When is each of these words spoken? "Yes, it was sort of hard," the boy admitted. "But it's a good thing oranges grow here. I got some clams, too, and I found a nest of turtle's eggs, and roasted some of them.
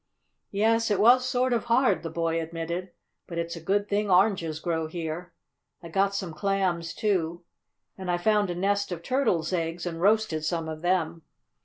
"Yes, 0.49 0.89
it 0.89 0.99
was 0.99 1.27
sort 1.29 1.53
of 1.53 1.65
hard," 1.65 2.01
the 2.01 2.09
boy 2.09 2.41
admitted. 2.41 2.89
"But 3.27 3.37
it's 3.37 3.55
a 3.55 3.61
good 3.61 3.87
thing 3.87 4.09
oranges 4.09 4.59
grow 4.59 4.87
here. 4.87 5.31
I 5.83 5.89
got 5.89 6.15
some 6.15 6.33
clams, 6.33 6.95
too, 6.95 7.43
and 7.99 8.09
I 8.09 8.17
found 8.17 8.49
a 8.49 8.55
nest 8.55 8.91
of 8.91 9.03
turtle's 9.03 9.53
eggs, 9.53 9.85
and 9.85 10.01
roasted 10.01 10.43
some 10.43 10.67
of 10.67 10.81
them. 10.81 11.21